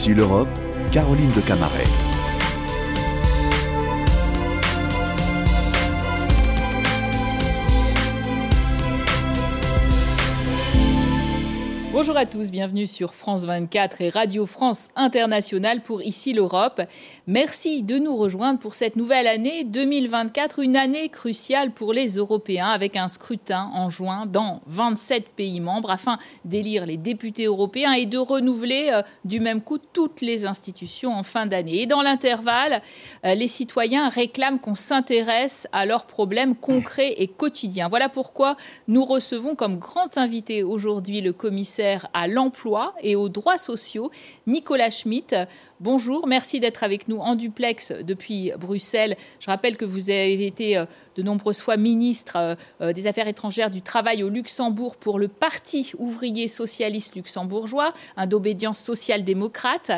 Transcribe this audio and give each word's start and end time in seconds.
Ici 0.00 0.14
l'Europe, 0.14 0.48
Caroline 0.90 1.30
de 1.32 1.42
Camaret. 1.42 2.09
Bonjour 12.00 12.16
à 12.16 12.24
tous, 12.24 12.50
bienvenue 12.50 12.86
sur 12.86 13.12
France 13.12 13.44
24 13.44 14.00
et 14.00 14.08
Radio 14.08 14.46
France 14.46 14.88
Internationale 14.96 15.82
pour 15.82 16.00
Ici 16.00 16.32
l'Europe. 16.32 16.80
Merci 17.26 17.82
de 17.82 17.98
nous 17.98 18.16
rejoindre 18.16 18.58
pour 18.58 18.72
cette 18.72 18.96
nouvelle 18.96 19.26
année 19.26 19.64
2024, 19.64 20.60
une 20.60 20.76
année 20.76 21.10
cruciale 21.10 21.72
pour 21.72 21.92
les 21.92 22.14
Européens 22.14 22.68
avec 22.68 22.96
un 22.96 23.08
scrutin 23.08 23.70
en 23.74 23.90
juin 23.90 24.24
dans 24.24 24.62
27 24.66 25.28
pays 25.28 25.60
membres 25.60 25.90
afin 25.90 26.16
d'élire 26.46 26.86
les 26.86 26.96
députés 26.96 27.44
européens 27.44 27.92
et 27.92 28.06
de 28.06 28.16
renouveler 28.16 28.88
euh, 28.94 29.02
du 29.26 29.38
même 29.38 29.60
coup 29.60 29.76
toutes 29.76 30.22
les 30.22 30.46
institutions 30.46 31.12
en 31.12 31.22
fin 31.22 31.44
d'année. 31.44 31.82
Et 31.82 31.86
dans 31.86 32.00
l'intervalle, 32.00 32.80
euh, 33.26 33.34
les 33.34 33.46
citoyens 33.46 34.08
réclament 34.08 34.58
qu'on 34.58 34.74
s'intéresse 34.74 35.68
à 35.70 35.84
leurs 35.84 36.06
problèmes 36.06 36.56
concrets 36.56 37.12
et 37.18 37.28
quotidiens. 37.28 37.90
Voilà 37.90 38.08
pourquoi 38.08 38.56
nous 38.88 39.04
recevons 39.04 39.54
comme 39.54 39.78
grand 39.78 40.16
invité 40.16 40.62
aujourd'hui 40.62 41.20
le 41.20 41.34
commissaire 41.34 41.89
à 42.12 42.28
l'emploi 42.28 42.94
et 43.02 43.16
aux 43.16 43.28
droits 43.28 43.58
sociaux, 43.58 44.10
Nicolas 44.46 44.90
Schmitt. 44.90 45.34
Bonjour, 45.80 46.26
merci 46.26 46.60
d'être 46.60 46.82
avec 46.82 47.08
nous 47.08 47.18
en 47.18 47.34
duplex 47.34 47.92
depuis 47.92 48.52
Bruxelles. 48.58 49.16
Je 49.38 49.46
rappelle 49.46 49.78
que 49.78 49.86
vous 49.86 50.10
avez 50.10 50.46
été 50.46 50.76
euh, 50.76 50.84
de 51.16 51.22
nombreuses 51.22 51.60
fois 51.60 51.78
ministre 51.78 52.36
euh, 52.36 52.54
euh, 52.82 52.92
des 52.92 53.06
Affaires 53.06 53.28
étrangères 53.28 53.70
du 53.70 53.80
Travail 53.80 54.22
au 54.22 54.28
Luxembourg 54.28 54.96
pour 54.96 55.18
le 55.18 55.28
Parti 55.28 55.92
ouvrier 55.98 56.48
socialiste 56.48 57.16
luxembourgeois, 57.16 57.94
un 58.18 58.26
d'obédience 58.26 58.78
social-démocrate. 58.78 59.90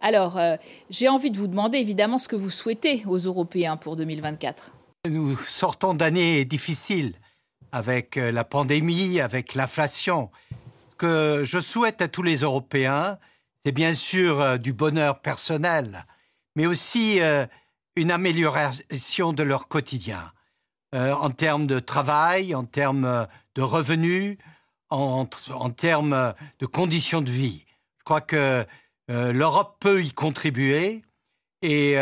Alors, 0.00 0.38
j'ai 0.88 1.08
envie 1.08 1.30
de 1.30 1.36
vous 1.36 1.48
demander 1.48 1.78
évidemment 1.78 2.18
ce 2.18 2.28
que 2.28 2.36
vous 2.36 2.50
souhaitez 2.50 3.02
aux 3.06 3.18
Européens 3.18 3.76
pour 3.76 3.96
2024. 3.96 4.72
Nous 5.10 5.36
sortons 5.48 5.92
d'années 5.92 6.44
difficiles 6.44 7.14
avec 7.72 8.16
la 8.16 8.44
pandémie, 8.44 9.20
avec 9.20 9.54
l'inflation 9.54 10.30
que 10.96 11.42
je 11.44 11.58
souhaite 11.58 12.02
à 12.02 12.08
tous 12.08 12.22
les 12.22 12.38
Européens, 12.38 13.18
c'est 13.64 13.72
bien 13.72 13.94
sûr 13.94 14.40
euh, 14.40 14.56
du 14.58 14.72
bonheur 14.72 15.20
personnel, 15.20 16.06
mais 16.54 16.66
aussi 16.66 17.20
euh, 17.20 17.46
une 17.96 18.10
amélioration 18.10 19.32
de 19.32 19.42
leur 19.42 19.68
quotidien, 19.68 20.32
euh, 20.94 21.12
en 21.14 21.30
termes 21.30 21.66
de 21.66 21.78
travail, 21.78 22.54
en 22.54 22.64
termes 22.64 23.26
de 23.54 23.62
revenus, 23.62 24.38
en, 24.90 25.26
termes 25.76 26.34
de 26.60 26.66
conditions 26.66 27.22
de 27.22 27.30
vie. 27.30 27.66
Je 27.98 28.04
crois 28.04 28.20
que 28.20 28.64
l'Europe 29.08 29.78
peut 29.80 30.04
y 30.04 30.12
contribuer 30.12 31.02
et 31.62 31.96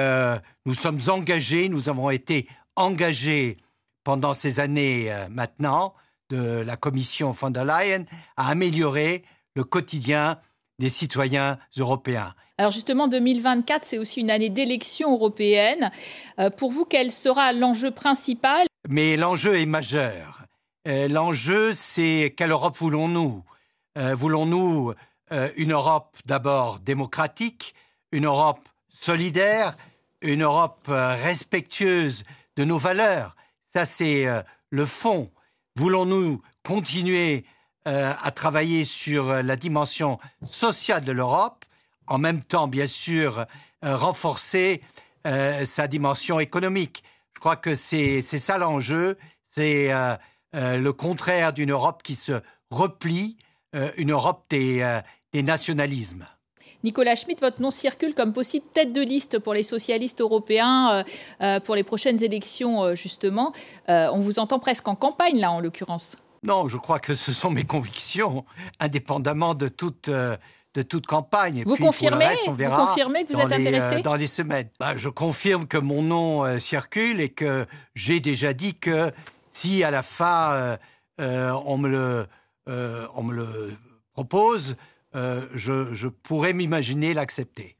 nous 0.66 0.74
sommes 0.74 1.00
engagés, 1.08 1.70
nous 1.70 1.88
avons 1.88 2.10
été 2.10 2.46
engagés 2.76 3.56
pendant 4.04 4.34
ces 4.34 4.60
années 4.60 5.10
maintenant 5.30 5.94
de 6.30 6.60
la 6.60 6.76
Commission 6.76 7.32
von 7.32 7.50
der 7.50 7.64
Leyen 7.64 8.04
à 8.36 8.48
améliorer 8.50 9.22
le 9.54 9.64
quotidien 9.64 10.38
des 10.78 10.90
citoyens 10.90 11.58
européens. 11.76 12.34
Alors 12.58 12.70
justement, 12.70 13.08
2024, 13.08 13.82
c'est 13.84 13.98
aussi 13.98 14.20
une 14.20 14.30
année 14.30 14.48
d'élection 14.48 15.12
européenne. 15.12 15.90
Euh, 16.38 16.50
pour 16.50 16.70
vous, 16.70 16.84
quel 16.84 17.10
sera 17.10 17.52
l'enjeu 17.52 17.90
principal? 17.90 18.66
Mais 18.88 19.16
l'enjeu 19.16 19.58
est 19.58 19.66
majeur. 19.66 20.44
Euh, 20.86 21.08
l'enjeu, 21.08 21.72
c'est 21.72 22.32
quelle 22.36 22.50
Europe 22.50 22.76
voulons-nous? 22.76 23.42
Euh, 23.98 24.14
Voulons-nous 24.14 24.92
une 25.56 25.72
Europe 25.72 26.16
d'abord 26.26 26.78
démocratique, 26.78 27.74
une 28.12 28.26
Europe 28.26 28.68
solidaire, 28.92 29.74
une 30.20 30.42
Europe 30.42 30.84
respectueuse 30.86 32.24
de 32.56 32.64
nos 32.64 32.78
valeurs? 32.78 33.34
Ça, 33.72 33.84
c'est 33.84 34.26
le 34.70 34.86
fond 34.86 35.30
Voulons-nous 35.76 36.40
continuer 36.62 37.44
euh, 37.88 38.12
à 38.22 38.30
travailler 38.30 38.84
sur 38.84 39.28
euh, 39.28 39.42
la 39.42 39.56
dimension 39.56 40.20
sociale 40.46 41.04
de 41.04 41.10
l'Europe, 41.10 41.64
en 42.06 42.16
même 42.16 42.44
temps, 42.44 42.68
bien 42.68 42.86
sûr, 42.86 43.44
euh, 43.84 43.96
renforcer 43.96 44.82
sa 45.24 45.86
dimension 45.88 46.38
économique? 46.38 47.02
Je 47.34 47.40
crois 47.40 47.56
que 47.56 47.74
c'est 47.74 48.20
ça 48.20 48.58
l'enjeu, 48.58 49.16
c'est 49.48 49.90
le 50.52 50.90
contraire 50.90 51.54
d'une 51.54 51.70
Europe 51.70 52.02
qui 52.02 52.14
se 52.14 52.42
replie, 52.70 53.38
une 53.96 54.12
Europe 54.12 54.44
des, 54.50 55.00
des 55.32 55.42
nationalismes. 55.42 56.26
Nicolas 56.82 57.14
Schmitt, 57.14 57.40
votre 57.40 57.60
nom 57.62 57.70
circule 57.70 58.14
comme 58.14 58.32
possible 58.32 58.66
tête 58.72 58.92
de 58.92 59.02
liste 59.02 59.38
pour 59.38 59.54
les 59.54 59.62
socialistes 59.62 60.20
européens 60.20 61.04
pour 61.64 61.74
les 61.74 61.84
prochaines 61.84 62.22
élections, 62.22 62.94
justement. 62.94 63.52
on 63.88 64.18
vous 64.20 64.38
entend 64.38 64.58
presque 64.58 64.86
en 64.88 64.94
campagne, 64.94 65.38
là, 65.38 65.50
en 65.50 65.60
l'occurrence. 65.60 66.16
Non, 66.44 66.68
je 66.68 66.76
crois 66.76 66.98
que 66.98 67.14
ce 67.14 67.32
sont 67.32 67.50
mes 67.50 67.64
convictions, 67.64 68.44
indépendamment 68.78 69.54
de 69.54 69.68
toute, 69.68 70.08
euh, 70.08 70.36
de 70.74 70.82
toute 70.82 71.06
campagne. 71.06 71.62
vous, 71.64 71.76
confirmez, 71.76 72.26
vous 72.46 72.68
confirmez 72.68 73.24
que 73.24 73.32
vous 73.32 73.40
êtes 73.40 73.52
intéressé 73.52 73.96
euh, 73.96 74.02
Dans 74.02 74.14
les 74.14 74.26
semaines. 74.26 74.68
Bah, 74.78 74.94
je 74.94 75.08
confirme 75.08 75.66
que 75.66 75.78
mon 75.78 76.02
nom 76.02 76.44
euh, 76.44 76.58
circule 76.58 77.20
et 77.20 77.30
que 77.30 77.64
j'ai 77.94 78.20
déjà 78.20 78.52
dit 78.52 78.74
que 78.74 79.10
si 79.52 79.82
à 79.84 79.90
la 79.90 80.02
fin 80.02 80.76
on, 81.18 81.78
me 81.78 81.88
le, 81.88 82.26
on 82.66 83.22
me 83.22 83.32
le 83.32 83.76
propose, 84.12 84.76
je, 85.14 85.94
je 85.94 86.08
pourrais 86.08 86.52
m'imaginer 86.52 87.14
l'accepter. 87.14 87.76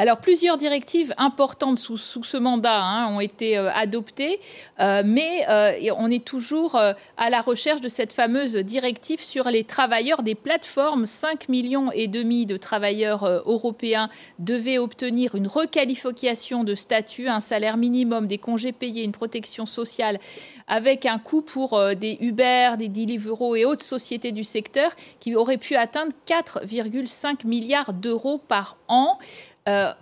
Alors, 0.00 0.18
plusieurs 0.18 0.58
directives 0.58 1.12
importantes 1.18 1.76
sous, 1.76 1.96
ce 1.96 2.36
mandat 2.36 2.80
hein, 2.80 3.12
ont 3.12 3.18
été 3.18 3.58
euh, 3.58 3.68
adoptées, 3.74 4.38
euh, 4.78 5.02
mais 5.04 5.44
euh, 5.48 5.72
on 5.96 6.08
est 6.08 6.24
toujours 6.24 6.76
à 6.76 7.30
la 7.30 7.40
recherche 7.40 7.80
de 7.80 7.88
cette 7.88 8.12
fameuse 8.12 8.54
directive 8.54 9.20
sur 9.20 9.50
les 9.50 9.64
travailleurs 9.64 10.22
des 10.22 10.36
plateformes. 10.36 11.04
5 11.04 11.48
millions 11.48 11.90
et 11.90 12.06
demi 12.06 12.46
de 12.46 12.56
travailleurs 12.56 13.26
européens 13.44 14.08
devaient 14.38 14.78
obtenir 14.78 15.34
une 15.34 15.48
requalification 15.48 16.62
de 16.62 16.76
statut, 16.76 17.26
un 17.26 17.40
salaire 17.40 17.76
minimum, 17.76 18.28
des 18.28 18.38
congés 18.38 18.70
payés, 18.70 19.02
une 19.02 19.10
protection 19.10 19.66
sociale, 19.66 20.20
avec 20.68 21.06
un 21.06 21.18
coût 21.18 21.42
pour 21.42 21.80
des 21.96 22.18
Uber, 22.20 22.72
des 22.78 22.88
Deliveroo 22.88 23.56
et 23.56 23.64
autres 23.64 23.84
sociétés 23.84 24.30
du 24.30 24.44
secteur 24.44 24.92
qui 25.18 25.34
auraient 25.34 25.58
pu 25.58 25.74
atteindre 25.74 26.12
4,5 26.28 27.44
milliards 27.46 27.94
d'euros 27.94 28.38
par 28.38 28.76
an. 28.86 29.18
Euh, 29.68 29.92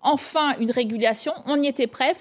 enfin 0.00 0.56
une 0.58 0.70
régulation. 0.70 1.32
On 1.46 1.60
y 1.62 1.66
était 1.68 1.86
prêts, 1.86 2.14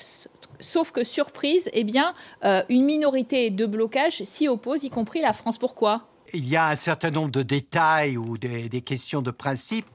sauf 0.59 0.91
que 0.91 1.03
surprise, 1.03 1.69
eh 1.73 1.83
bien, 1.83 2.13
euh, 2.45 2.63
une 2.69 2.85
minorité 2.85 3.49
de 3.49 3.65
blocage 3.65 4.23
s'y 4.23 4.47
oppose, 4.47 4.83
y 4.83 4.89
compris 4.89 5.21
la 5.21 5.33
France. 5.33 5.57
Pourquoi? 5.57 6.07
Il 6.33 6.47
y 6.47 6.55
a 6.55 6.67
un 6.67 6.75
certain 6.75 7.11
nombre 7.11 7.31
de 7.31 7.41
détails 7.41 8.17
ou 8.17 8.37
des, 8.37 8.81
questions 8.81 9.21
de 9.21 9.31
principe 9.31 9.87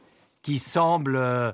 qui 0.43 0.59
semblent 0.59 1.16
euh, 1.16 1.53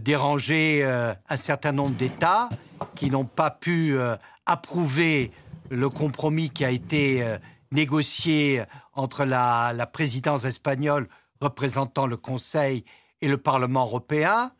déranger 0.00 0.84
un 0.84 1.36
certain 1.36 1.72
nombre 1.72 1.96
d'États 1.96 2.48
qui 2.94 3.10
n'ont 3.10 3.24
pas 3.24 3.50
pu 3.50 3.96
approuver 4.46 5.32
le 5.70 5.88
compromis 5.88 6.50
qui 6.50 6.64
a 6.64 6.70
été 6.70 7.26
négocié 7.72 8.62
entre 8.94 9.24
la 9.24 9.88
présidence 9.92 10.44
espagnole 10.44 11.08
représentant 11.40 12.06
le 12.06 12.16
Conseil 12.16 12.84
et 13.22 13.28
le 13.28 13.38
Parlement 13.38 13.84
européen. 13.84 14.52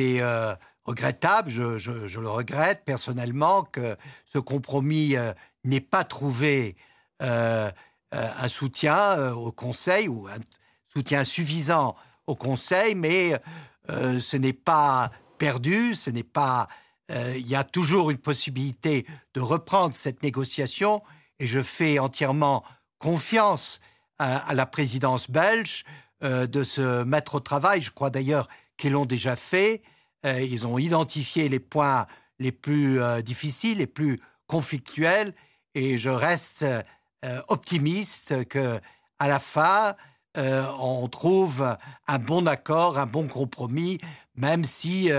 Euh, 0.00 0.54
regrettable, 0.84 1.50
je, 1.50 2.18
le 2.18 2.28
regrette 2.28 2.82
personnellement, 2.84 3.62
que 3.62 3.96
ce 4.24 4.38
compromis 4.38 5.14
euh, 5.14 5.32
n'ait 5.62 5.80
pas 5.80 6.04
trouvé 6.04 6.74
euh, 7.22 7.70
un 8.12 8.48
soutien 8.48 9.32
au 9.32 9.52
Conseil 9.52 10.08
ou 10.08 10.26
un 10.26 10.40
soutien 10.92 11.22
suffisant 11.22 11.94
au 12.26 12.34
Conseil, 12.34 12.96
mais 12.96 13.40
ce 13.88 14.36
n'est 14.36 14.52
pas 14.52 15.12
perdu, 15.38 15.94
ce 15.94 16.10
n'est 16.10 16.24
pas. 16.24 16.66
Il 17.08 17.46
y 17.46 17.54
a 17.54 17.62
toujours 17.62 18.10
une 18.10 18.18
possibilité 18.18 19.06
de 19.34 19.40
reprendre 19.40 19.94
cette 19.94 20.24
négociation 20.24 21.02
et 21.38 21.46
je 21.46 21.60
fais 21.60 22.00
entièrement 22.00 22.64
confiance 22.98 23.80
à 24.18 24.54
la 24.54 24.66
présidence 24.66 25.30
belge 25.30 25.84
de 26.20 26.64
se 26.64 27.04
mettre 27.04 27.36
au 27.36 27.40
travail. 27.40 27.80
Je 27.80 27.92
crois 27.92 28.10
d'ailleurs 28.10 28.48
qu'ils 28.80 28.92
l'ont 28.92 29.06
déjà 29.06 29.36
fait. 29.36 29.82
Euh, 30.26 30.40
ils 30.40 30.66
ont 30.66 30.78
identifié 30.78 31.48
les 31.48 31.60
points 31.60 32.06
les 32.38 32.52
plus 32.52 33.00
euh, 33.00 33.20
difficiles, 33.20 33.78
les 33.78 33.86
plus 33.86 34.18
conflictuels, 34.46 35.34
et 35.74 35.98
je 35.98 36.08
reste 36.08 36.62
euh, 36.62 37.40
optimiste 37.48 38.44
que 38.48 38.80
à 39.18 39.28
la 39.28 39.38
fin, 39.38 39.94
on 40.34 41.08
trouve 41.08 41.76
un 42.06 42.18
bon 42.18 42.46
accord, 42.46 42.98
un 42.98 43.06
bon 43.06 43.26
compromis, 43.26 43.98
même 44.34 44.64
si 44.64 45.10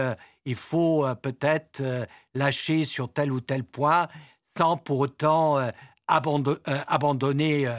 il 0.46 0.56
faut 0.56 1.06
peut-être 1.22 2.08
lâcher 2.34 2.86
sur 2.86 3.13
tel 3.13 3.31
ou 3.31 3.42
tel 3.42 3.63
point, 3.63 4.08
sans 4.58 4.78
pour 4.78 5.00
autant 5.00 5.60
abandonner 6.08 7.69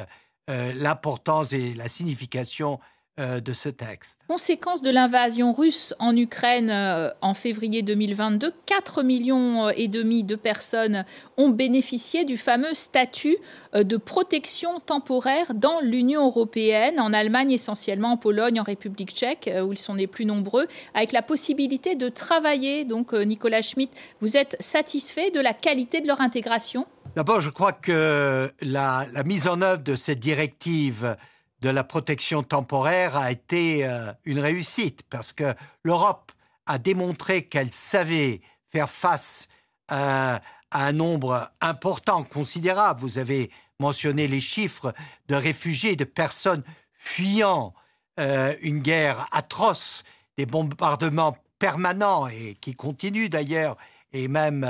l'importance 0.46 1.52
et 1.52 1.75
la 1.75 1.88
signification 1.88 2.79
euh, 3.20 3.41
de 3.41 3.53
ce 3.53 3.69
texte. 3.69 4.19
Conséquence 4.26 4.81
de 4.81 4.88
l'invasion 4.88 5.53
russe 5.53 5.93
en 5.99 6.17
Ukraine 6.17 6.70
euh, 6.70 7.11
en 7.20 7.35
février 7.35 7.82
2022, 7.82 8.50
4 8.64 9.03
millions 9.03 9.69
et 9.69 9.87
demi 9.87 10.25
de 10.25 10.35
personnes 10.35 11.05
ont 11.37 11.50
bénéficié 11.50 12.25
du 12.25 12.38
fameux 12.38 12.73
statut 12.73 13.37
euh, 13.75 13.82
de 13.82 13.99
protection 13.99 14.81
temporaire 14.81 15.53
dans 15.53 15.81
l'Union 15.82 16.25
européenne, 16.25 16.99
en 16.99 17.12
Allemagne 17.12 17.53
essentiellement, 17.53 18.12
en 18.12 18.17
Pologne, 18.17 18.59
en 18.59 18.62
République 18.64 19.11
tchèque, 19.11 19.50
où 19.62 19.75
ils 19.75 19.79
sont 19.79 19.93
les 19.93 20.06
plus 20.06 20.25
nombreux, 20.25 20.67
avec 20.94 21.12
la 21.12 21.20
possibilité 21.20 21.97
de 21.97 22.08
travailler. 22.08 22.87
Donc, 22.87 23.12
Nicolas 23.12 23.61
Schmitt, 23.61 23.91
vous 24.23 24.38
êtes 24.38 24.56
satisfait 24.58 25.31
de 25.31 25.41
la 25.41 25.53
qualité 25.53 26.00
de 26.00 26.06
leur 26.06 26.23
intégration? 26.23 26.87
D'abord, 27.15 27.43
je 27.43 27.50
crois 27.50 27.73
que 27.73 28.50
la, 28.62 29.05
la, 29.12 29.23
mise 29.23 29.49
en 29.49 29.61
œuvre 29.61 29.82
de 29.82 29.97
cette 29.97 30.19
directive 30.19 31.15
de 31.62 31.70
la 31.70 31.85
protection 31.85 32.43
temporaire 32.43 33.17
a 33.17 33.31
été 33.31 33.87
euh, 33.87 34.12
une 34.25 34.41
réussite 34.41 35.05
parce 35.09 35.32
que 35.32 35.55
l'Europe 35.85 36.32
a 36.67 36.79
démontré 36.79 37.44
qu'elle 37.44 37.73
savait 37.73 38.41
faire 38.73 38.91
face 38.91 39.47
à, 39.88 40.41
un 40.73 40.93
nombre 40.93 41.50
important, 41.61 42.25
considérable. 42.25 43.00
Vous 43.00 43.19
avez 43.19 43.50
mentionné 43.79 44.26
les 44.26 44.41
chiffres 44.41 44.93
de 45.29 45.35
réfugiés, 45.35 45.97
de 45.97 46.05
personnes 46.05 46.64
fuyant 46.94 47.75
euh, 48.19 48.55
une 48.62 48.81
guerre 48.81 49.29
atroce, 49.32 50.03
des 50.38 50.47
bombardements 50.47 51.37
permanents 51.58 52.26
et 52.26 52.56
qui 52.61 52.75
continuent 52.75 53.29
d'ailleurs, 53.29 53.76
et 54.12 54.29
même 54.29 54.67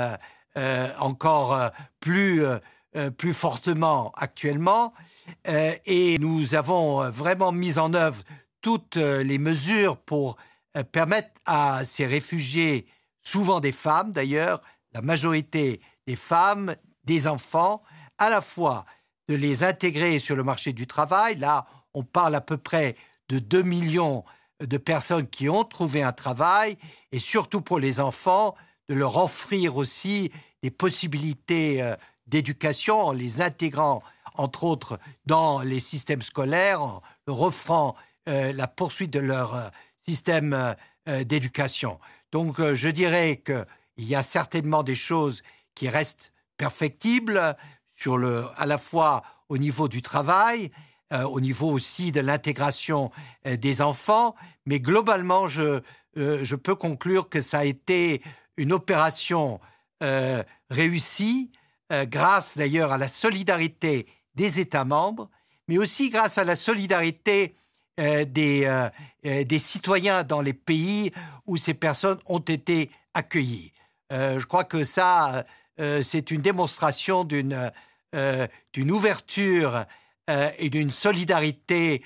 euh, 0.57 0.89
encore 0.99 1.71
plus, 2.01 2.43
plus 3.17 3.33
fortement 3.33 4.11
actuellement. 4.15 4.93
Euh, 5.47 5.75
et 5.85 6.17
nous 6.19 6.55
avons 6.55 7.03
euh, 7.03 7.09
vraiment 7.09 7.51
mis 7.51 7.77
en 7.77 7.93
œuvre 7.93 8.23
toutes 8.61 8.97
euh, 8.97 9.23
les 9.23 9.37
mesures 9.37 9.97
pour 9.97 10.37
permettre 10.91 11.29
à 11.45 11.85
ces 11.85 12.07
réfugiés, 12.07 12.87
souvent 13.21 13.59
des 13.59 13.71
femmes 13.71 14.11
d'ailleurs, 14.11 14.59
la 14.93 15.01
majorité 15.01 15.81
des 16.07 16.15
femmes, 16.15 16.75
des 17.03 17.27
enfants, 17.27 17.83
à 18.17 18.31
la 18.31 18.41
fois 18.41 18.83
de 19.29 19.35
les 19.35 19.63
intégrer 19.63 20.17
sur 20.17 20.35
le 20.35 20.43
marché 20.43 20.73
du 20.73 20.87
travail. 20.87 21.37
Là, 21.37 21.67
on 21.93 22.01
parle 22.03 22.33
à 22.33 22.41
peu 22.41 22.57
près 22.57 22.95
de 23.29 23.37
2 23.37 23.61
millions 23.61 24.23
de 24.61 24.77
personnes 24.77 25.27
qui 25.27 25.47
ont 25.47 25.63
trouvé 25.63 26.01
un 26.01 26.11
travail, 26.11 26.75
et 27.11 27.19
surtout 27.19 27.61
pour 27.61 27.77
les 27.77 27.99
enfants, 27.99 28.55
de 28.89 28.95
leur 28.95 29.15
offrir 29.17 29.77
aussi 29.77 30.31
des 30.63 30.71
possibilités 30.71 31.87
d'éducation 32.25 32.99
en 32.99 33.11
les 33.11 33.41
intégrant 33.41 34.01
entre 34.35 34.63
autres 34.63 34.99
dans 35.25 35.61
les 35.61 35.79
systèmes 35.79 36.21
scolaires, 36.21 36.81
en 36.81 37.01
refrant 37.27 37.95
euh, 38.29 38.53
la 38.53 38.67
poursuite 38.67 39.11
de 39.11 39.19
leur 39.19 39.53
euh, 39.53 39.67
système 40.01 40.53
euh, 41.09 41.23
d'éducation. 41.25 41.99
Donc 42.31 42.61
je 42.61 42.87
dirais 42.87 43.43
qu'il 43.45 43.65
y 44.05 44.15
a 44.15 44.23
certainement 44.23 44.81
des 44.81 44.95
choses 44.95 45.43
qui 45.75 45.89
restent 45.89 46.31
perfectibles, 46.57 47.55
sur 47.91 48.17
le, 48.17 48.45
à 48.55 48.65
la 48.65 48.77
fois 48.77 49.23
au 49.49 49.57
niveau 49.57 49.87
du 49.87 50.01
travail, 50.01 50.71
au 51.11 51.39
niveau 51.39 51.69
aussi 51.69 52.11
de 52.11 52.21
l'intégration 52.21 53.11
des 53.45 53.83
enfants, 53.83 54.33
mais 54.65 54.79
globalement, 54.79 55.47
je, 55.47 55.81
je 56.15 56.55
peux 56.55 56.73
conclure 56.73 57.29
que 57.29 57.39
ça 57.39 57.59
a 57.59 57.65
été 57.65 58.23
une 58.57 58.73
opération 58.73 59.59
réussie, 60.71 61.51
grâce 61.91 62.57
d'ailleurs 62.57 62.91
à 62.91 62.97
la 62.97 63.07
solidarité 63.07 64.07
des 64.35 64.59
États 64.59 64.85
membres, 64.85 65.29
mais 65.67 65.77
aussi 65.77 66.09
grâce 66.09 66.37
à 66.37 66.43
la 66.43 66.55
solidarité 66.55 67.55
euh, 67.99 68.25
des, 68.25 68.65
euh, 68.65 68.89
euh, 69.27 69.43
des, 69.43 69.59
citoyens 69.59 70.23
dans 70.23 70.41
les 70.41 70.53
pays 70.53 71.11
où 71.45 71.57
ces 71.57 71.75
personnes 71.75 72.17
ont 72.25 72.39
été 72.39 72.89
accueillies. 73.13 73.71
je 74.09 74.43
crois 74.45 74.63
que 74.63 74.83
ça, 74.83 75.45
c'est 75.77 76.31
une 76.31 76.41
démonstration 76.41 77.23
d'une 77.23 77.71
ouverture 78.91 79.85
et 80.57 80.69
d'une 80.69 80.89
solidarité 80.89 82.03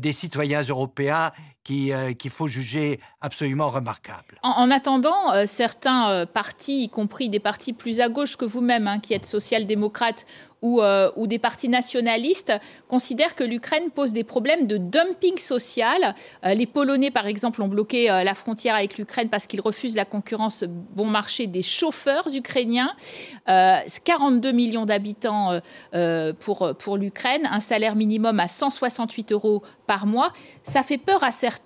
des 0.00 0.12
citoyens 0.12 0.62
européens 0.62 1.30
qu'il 1.68 2.30
faut 2.30 2.46
juger 2.46 3.00
absolument 3.20 3.68
remarquable. 3.68 4.38
En, 4.42 4.70
attendant, 4.70 5.46
certains 5.46 6.26
partis, 6.26 6.84
y 6.84 6.88
compris 6.88 7.28
des 7.28 7.40
partis 7.40 7.72
plus 7.72 8.00
à 8.00 8.08
gauche 8.08 8.36
que 8.36 8.44
vous-même, 8.44 8.86
hein, 8.86 9.00
qui 9.00 9.14
êtes 9.14 9.26
social-démocrate, 9.26 10.24
euh, 10.64 11.10
ou, 11.14 11.28
des 11.28 11.38
partis 11.38 11.68
nationalistes 11.68 12.52
considèrent 12.88 13.36
que 13.36 13.44
l'Ukraine 13.44 13.90
pose 13.94 14.12
des 14.12 14.24
problèmes 14.24 14.66
de 14.66 14.76
dumping 14.76 15.38
social. 15.38 16.16
Euh, 16.44 16.54
les 16.54 16.66
Polonais, 16.66 17.12
par 17.12 17.26
exemple, 17.26 17.62
ont 17.62 17.68
bloqué 17.68 18.10
euh, 18.10 18.24
la 18.24 18.34
frontière 18.34 18.74
avec 18.74 18.98
l'Ukraine 18.98 19.28
parce 19.28 19.46
qu'ils 19.46 19.60
refusent 19.60 19.94
la 19.94 20.04
concurrence 20.04 20.64
bon 20.66 21.04
marché 21.04 21.46
des 21.46 21.62
chauffeurs 21.62 22.26
ukrainiens. 22.34 22.92
42 23.46 24.52
millions 24.52 24.84
d'habitants 24.84 25.58
pour, 26.40 26.74
pour 26.78 26.96
l'Ukraine, 26.98 27.48
un 27.50 27.60
salaire 27.60 27.96
minimum 27.96 28.40
à 28.40 28.48
168 28.48 29.32
euros 29.32 29.62
par 29.86 30.04
mois. 30.06 30.32
Ça 30.62 30.82
fait 30.82 30.98
peur 30.98 31.24
à 31.24 31.30
certains. 31.30 31.57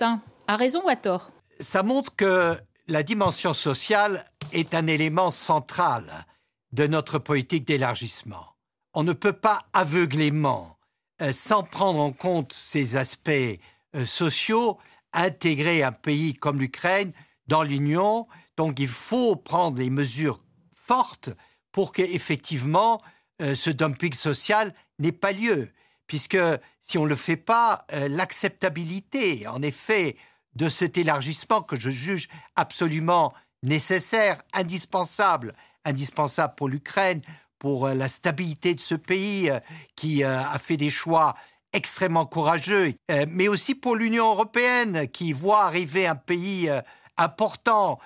À 0.47 0.57
raison 0.57 0.83
ou 0.85 0.89
à 0.89 0.97
tort? 0.97 1.31
Ça 1.61 1.83
montre 1.83 2.15
que 2.17 2.57
la 2.89 3.03
dimension 3.03 3.55
sociale 3.55 4.25
est 4.53 4.75
un 4.75 4.87
élément 4.87 5.31
central 5.31 6.27
de 6.73 6.87
notre 6.87 7.19
politique 7.19 7.67
d'élargissement 7.67 8.53
on 8.95 9.03
ne 9.03 9.13
peut 9.13 9.33
pas 9.33 9.63
aveuglément, 9.73 10.77
euh, 11.21 11.33
sans 11.33 11.63
prendre 11.63 12.01
en 12.01 12.13
compte 12.13 12.53
ces 12.53 12.97
aspects 12.97 13.31
euh, 13.31 14.05
sociaux, 14.05 14.79
intégrer 15.13 15.83
un 15.83 15.93
pays 15.93 16.35
comme 16.35 16.61
l'Ukraine 16.61 17.13
dans 17.47 17.63
l'Union. 17.63 18.27
Donc 18.57 18.79
il 18.81 18.89
faut 18.89 19.37
prendre 19.37 19.77
des 19.77 19.91
mesures 19.91 20.39
fortes 20.75 21.31
pour 21.71 21.93
qu'effectivement 21.93 23.01
euh, 23.41 23.55
ce 23.55 23.71
dumping 23.71 24.13
social 24.13 24.75
n'ait 24.99 25.13
pas 25.13 25.33
lieu. 25.33 25.71
Puisque 26.07 26.39
si 26.81 26.99
on 26.99 27.05
ne 27.05 27.09
le 27.09 27.17
fait 27.17 27.37
pas, 27.37 27.87
l'acceptabilité, 28.09 29.47
en 29.47 29.63
effet, 29.63 30.17
de 30.55 30.69
cet 30.69 30.99
élargissement 30.99 31.63
que 31.63 31.79
je 31.79 31.91
juge 31.91 32.29
absolument 32.57 33.33
nécessaire, 33.63 34.43
indispensable, 34.53 35.55
indispensable 35.85 36.55
pour 36.57 36.69
l'Ukraine, 36.69 37.23
pour 37.59 37.87
euh, 37.87 37.95
la 37.95 38.09
stabilité 38.09 38.75
de 38.75 38.81
ce 38.81 38.95
pays 38.95 39.51
euh, 39.51 39.61
qui 39.97 40.25
euh, 40.25 40.41
a 40.41 40.59
fait 40.59 40.77
des 40.77 40.91
choix 40.91 41.35
extrêmement 41.73 42.27
courageux, 42.27 42.93
mais 43.29 43.49
aussi 43.49 43.75
pour 43.75 43.97
l'Union 43.97 44.33
européenne 44.33 45.09
qui 45.09 45.33
voit 45.33 45.65
arriver 45.65 46.07
un 46.07 46.17
pays 46.17 46.71
important, 47.17 47.99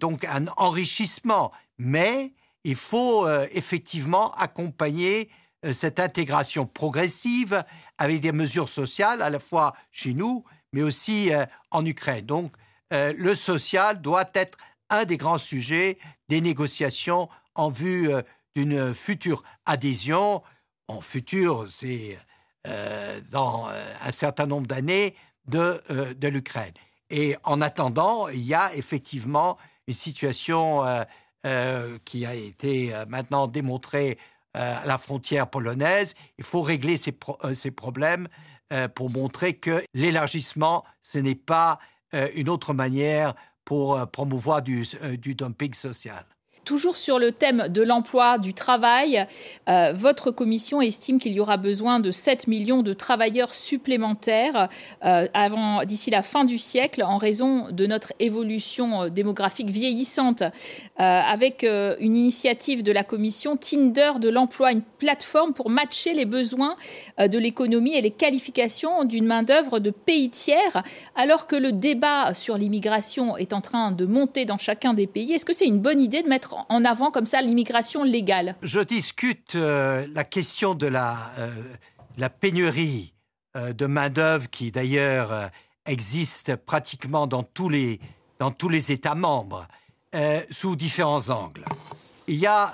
donc 0.00 0.24
un 0.24 0.46
enrichissement. 0.56 1.52
Mais 1.76 2.32
il 2.64 2.76
faut 2.76 3.28
effectivement 3.52 4.32
accompagner 4.36 5.28
cette 5.72 6.00
intégration 6.00 6.66
progressive 6.66 7.64
avec 7.98 8.20
des 8.20 8.32
mesures 8.32 8.68
sociales, 8.68 9.22
à 9.22 9.30
la 9.30 9.40
fois 9.40 9.74
chez 9.90 10.14
nous, 10.14 10.44
mais 10.72 10.82
aussi 10.82 11.30
en 11.70 11.84
Ukraine. 11.86 12.26
Donc 12.26 12.52
le 12.90 13.34
social 13.34 14.02
doit 14.02 14.28
être 14.34 14.58
un 14.90 15.04
des 15.04 15.16
grands 15.16 15.38
sujets 15.38 15.98
des 16.28 16.40
négociations 16.40 17.28
en 17.54 17.70
vue 17.70 18.10
d'une 18.54 18.94
future 18.94 19.42
adhésion. 19.66 20.42
En 20.88 21.00
futur, 21.00 21.66
c'est 21.70 22.18
euh, 22.66 23.20
dans 23.30 23.68
euh, 23.68 23.94
un 24.02 24.10
certain 24.12 24.46
nombre 24.46 24.66
d'années 24.66 25.14
de, 25.46 25.82
euh, 25.90 26.14
de 26.14 26.28
l'Ukraine. 26.28 26.72
Et 27.10 27.36
en 27.44 27.60
attendant, 27.60 28.28
il 28.28 28.42
y 28.42 28.54
a 28.54 28.74
effectivement 28.74 29.58
une 29.86 29.94
situation 29.94 30.82
qui 32.06 32.24
a 32.24 32.34
été 32.34 32.94
maintenant 33.06 33.46
démontrée 33.46 34.18
à 34.54 34.86
la 34.86 34.98
frontière 34.98 35.48
polonaise. 35.48 36.14
Il 36.38 36.44
faut 36.44 36.62
régler 36.62 36.96
ces, 36.96 37.16
ces 37.54 37.70
problèmes 37.70 38.28
pour 38.94 39.10
montrer 39.10 39.54
que 39.54 39.82
l'élargissement, 39.94 40.84
ce 41.02 41.18
n'est 41.18 41.34
pas 41.34 41.78
une 42.34 42.48
autre 42.48 42.72
manière 42.72 43.34
pour 43.64 44.08
promouvoir 44.10 44.62
du 44.62 45.34
dumping 45.34 45.74
social. 45.74 46.24
Toujours 46.64 46.96
sur 46.96 47.18
le 47.18 47.30
thème 47.30 47.68
de 47.68 47.82
l'emploi, 47.82 48.38
du 48.38 48.54
travail, 48.54 49.26
euh, 49.68 49.92
votre 49.94 50.30
commission 50.30 50.80
estime 50.80 51.18
qu'il 51.18 51.34
y 51.34 51.40
aura 51.40 51.58
besoin 51.58 52.00
de 52.00 52.10
7 52.10 52.46
millions 52.46 52.82
de 52.82 52.94
travailleurs 52.94 53.54
supplémentaires 53.54 54.70
euh, 55.04 55.26
d'ici 55.84 56.10
la 56.10 56.22
fin 56.22 56.44
du 56.44 56.58
siècle 56.58 57.02
en 57.02 57.18
raison 57.18 57.70
de 57.70 57.86
notre 57.86 58.14
évolution 58.18 59.02
euh, 59.02 59.08
démographique 59.10 59.68
vieillissante. 59.68 60.42
avec 60.96 61.64
une 61.64 62.16
initiative 62.16 62.82
de 62.82 62.92
la 62.92 63.04
commission 63.04 63.56
Tinder 63.56 64.12
de 64.20 64.28
l'emploi, 64.28 64.72
une 64.72 64.82
plateforme 64.82 65.52
pour 65.52 65.68
matcher 65.68 66.14
les 66.14 66.24
besoins 66.24 66.76
de 67.18 67.38
l'économie 67.38 67.94
et 67.94 68.00
les 68.00 68.10
qualifications 68.10 69.04
d'une 69.04 69.26
main-d'œuvre 69.26 69.80
de 69.80 69.90
pays 69.90 70.30
tiers, 70.30 70.82
alors 71.16 71.46
que 71.46 71.56
le 71.56 71.72
débat 71.72 72.34
sur 72.34 72.56
l'immigration 72.56 73.36
est 73.36 73.52
en 73.52 73.60
train 73.60 73.90
de 73.90 74.06
monter 74.06 74.44
dans 74.44 74.58
chacun 74.58 74.94
des 74.94 75.06
pays. 75.06 75.32
Est-ce 75.32 75.44
que 75.44 75.52
c'est 75.52 75.66
une 75.66 75.80
bonne 75.80 76.00
idée 76.00 76.22
de 76.22 76.28
mettre 76.28 76.53
en 76.68 76.84
avant 76.84 77.10
comme 77.10 77.26
ça 77.26 77.40
l'immigration 77.40 78.04
légale 78.04 78.56
Je 78.62 78.80
discute 78.80 79.54
euh, 79.54 80.06
la 80.12 80.24
question 80.24 80.74
de 80.74 80.86
la, 80.86 81.16
euh, 81.38 82.28
pénurie 82.40 83.12
de 83.56 83.86
main-d'œuvre 83.86 84.50
qui 84.50 84.72
d'ailleurs 84.72 85.50
existe 85.86 86.56
pratiquement 86.56 87.28
dans 87.28 87.44
tous 87.44 87.68
les, 87.68 88.00
dans 88.40 88.50
tous 88.50 88.68
les 88.68 88.90
États 88.90 89.14
membres, 89.14 89.68
sous 90.50 90.74
différents 90.74 91.30
angles. 91.30 91.64
Il 92.26 92.34
y 92.34 92.46
a, 92.46 92.72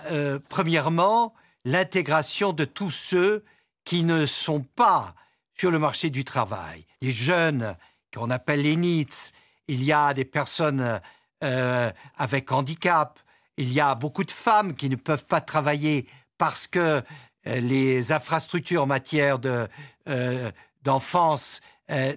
premièrement, 0.49 1.34
l'intégration 1.66 2.54
de 2.54 2.64
tous 2.64 2.90
ceux 2.90 3.44
qui 3.84 4.04
ne 4.04 4.25
sont 4.25 4.60
pas 4.60 5.14
sur 5.58 5.70
le 5.70 5.78
marché 5.78 6.08
du 6.08 6.25
travail. 6.25 6.87
Les 7.02 7.12
jeunes 7.12 7.76
qu'on 8.14 8.30
appelle 8.30 8.62
les 8.62 8.76
NEETs, 8.76 9.32
il 9.68 9.84
y 9.84 9.92
a 9.92 10.14
des 10.14 10.25
personnes 10.25 11.00
euh, 11.44 11.90
avec 12.16 12.50
handicap, 12.50 13.18
il 13.57 13.73
y 13.73 13.80
a 13.80 13.95
beaucoup 13.95 14.25
de 14.25 14.30
femmes 14.30 14.75
qui 14.75 14.88
ne 14.88 14.97
peuvent 14.97 15.26
pas 15.26 15.40
travailler 15.40 16.07
parce 16.38 16.66
que 16.66 16.78
euh, 16.78 17.61
les 17.61 18.12
infrastructures 18.12 18.83
en 18.83 18.87
matière 18.87 19.38
euh, 19.45 20.50
d'enfance 20.83 21.61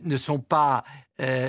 ne 0.03 0.17
sont 0.17 0.37
pas 0.37 0.83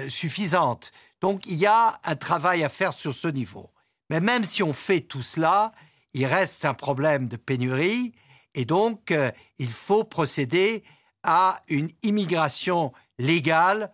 suffisantes. 0.09 0.93
Donc 1.21 1.45
il 1.45 1.57
y 1.57 1.67
a 1.67 2.01
un 2.05 2.17
travail 2.17 2.65
à 2.65 2.71
faire 2.71 2.95
sur 2.95 3.15
ce 3.15 3.29
niveau. 3.29 3.71
Mais 4.09 4.21
même 4.21 4.45
si 4.45 4.63
on 4.63 4.73
fait 4.73 5.01
tout 5.01 5.21
cela, 5.21 5.73
il 6.15 6.25
reste 6.25 6.65
un 6.65 6.73
problème 6.73 7.29
de 7.29 7.37
pénurie 7.37 8.15
et 8.55 8.65
donc 8.65 9.13
il 9.59 9.69
faut 9.69 10.05
procéder 10.05 10.85
à 11.23 11.61
une 11.69 11.91
immigration 12.03 12.95
légale 13.19 13.93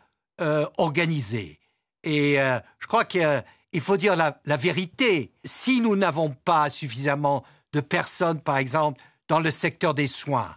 organisée. 0.79 1.59
Et 2.05 2.37
je 2.37 2.87
crois 2.87 3.05
que 3.05 3.43
il 3.73 3.81
faut 3.81 3.97
dire 3.97 4.17
la, 4.17 4.57
vérité. 4.57 5.33
Si 5.45 5.81
nous 5.81 5.97
n'avons 5.97 6.31
pas 6.31 6.71
suffisamment 6.71 7.45
de 7.73 7.81
personnes, 7.81 8.41
par 8.41 8.57
exemple, 8.57 9.01
dans 9.29 9.41
le 9.41 9.51
secteur 9.51 9.95
des 9.95 10.09
soins, 10.09 10.57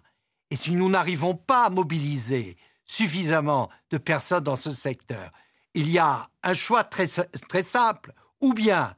et 0.49 0.55
si 0.55 0.71
nous 0.71 0.89
n'arrivons 0.89 1.35
pas 1.35 1.65
à 1.65 1.69
mobiliser 1.69 2.57
suffisamment 2.85 3.69
de 3.89 3.97
personnes 3.97 4.43
dans 4.43 4.55
ce 4.55 4.71
secteur, 4.71 5.31
il 5.73 5.89
y 5.89 5.97
a 5.97 6.27
un 6.43 6.53
choix 6.53 6.83
très, 6.83 7.07
très 7.07 7.63
simple. 7.63 8.13
Ou 8.41 8.53
bien 8.53 8.95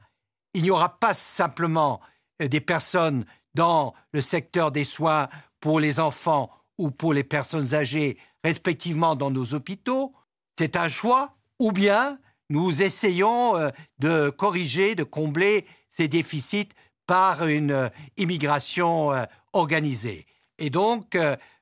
il 0.56 0.62
n'y 0.62 0.70
aura 0.70 0.98
pas 0.98 1.12
simplement 1.12 2.00
euh, 2.40 2.48
des 2.48 2.62
personnes 2.62 3.26
dans 3.54 3.92
le 4.12 4.22
secteur 4.22 4.72
des 4.72 4.84
soins 4.84 5.28
pour 5.60 5.80
les 5.80 6.00
enfants 6.00 6.50
ou 6.78 6.90
pour 6.90 7.12
les 7.12 7.24
personnes 7.24 7.74
âgées, 7.74 8.18
respectivement 8.42 9.16
dans 9.16 9.30
nos 9.30 9.52
hôpitaux. 9.52 10.14
C'est 10.58 10.76
un 10.76 10.88
choix. 10.88 11.36
Ou 11.58 11.72
bien 11.72 12.18
nous 12.48 12.82
essayons 12.82 13.56
euh, 13.56 13.70
de 13.98 14.30
corriger, 14.30 14.94
de 14.94 15.04
combler 15.04 15.66
ces 15.90 16.08
déficits 16.08 16.68
par 17.06 17.46
une 17.46 17.72
euh, 17.72 17.88
immigration 18.16 19.12
euh, 19.12 19.24
organisée. 19.52 20.26
Et 20.58 20.70
donc, 20.70 21.18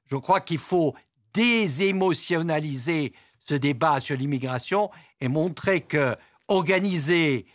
je 0.07 0.17
crois 0.17 0.41
qu'il 0.41 0.59
faut 0.59 0.95
désémotionnaliser 1.33 3.13
ce 3.45 3.55
débat 3.55 3.99
sur 3.99 4.17
l'immigration 4.17 4.89
et 5.21 5.27
montrer 5.27 5.81
que 5.81 6.15
organiser, 6.47 7.47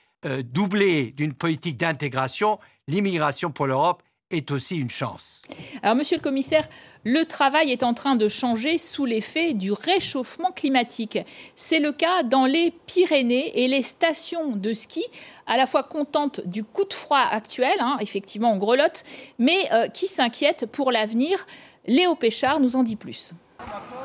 doubler 0.44 1.12
d'une 1.12 1.34
politique 1.34 1.78
d'intégration, 1.78 2.60
l'immigration 2.90 3.52
pour 3.52 3.68
l'Europe 3.68 4.04
est 4.32 4.52
aussi 4.52 4.78
une 4.78 4.90
chance. 4.90 5.42
Alors, 5.82 5.96
monsieur 5.96 6.18
le 6.18 6.22
commissaire, 6.22 6.68
le 7.04 7.26
travail 7.26 7.72
est 7.72 7.84
en 7.84 7.94
train 7.94 8.16
de 8.16 8.28
changer 8.28 8.78
sous 8.78 9.06
l'effet 9.06 9.54
du 9.54 9.72
réchauffement 9.72 10.52
climatique. 10.52 11.18
C'est 11.56 11.80
le 11.80 11.92
cas 11.92 12.24
dans 12.24 12.46
les 12.46 12.74
Pyrénées 12.86 13.64
et 13.64 13.68
les 13.68 13.84
stations 13.84 14.56
de 14.56 14.74
ski, 14.74 15.04
à 15.48 15.58
la 15.58 15.66
fois 15.66 15.84
contentes 15.84 16.42
du 16.46 16.64
coup 16.64 16.86
de 16.86 16.94
froid 16.94 17.18
actuel, 17.32 17.74
hein, 17.80 17.98
effectivement 18.02 18.54
on 18.54 18.58
grelotte, 18.58 19.04
mais 19.40 19.58
euh, 19.72 19.88
qui 19.88 20.08
s'inquiètent 20.08 20.66
pour 20.68 20.92
l'avenir. 20.92 21.46
Léo 21.88 22.16
Péchard 22.16 22.60
nous 22.60 22.76
en 22.76 22.84
dit 22.84 22.96
plus. 22.98 23.32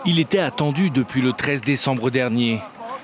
Il 0.07 0.19
était 0.19 0.39
attendu 0.39 0.91
depuis 0.91 1.21
le 1.21 1.33
13 1.33 1.63
décembre 1.63 2.11
dernier. 2.11 2.61